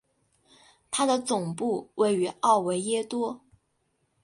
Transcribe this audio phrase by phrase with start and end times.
[0.89, 3.41] 它的总部位于奥维耶多。